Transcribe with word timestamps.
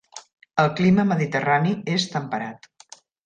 El 0.63 0.69
clima 0.79 1.05
mediterrani 1.09 1.75
és 1.99 2.09
temperat. 2.17 2.67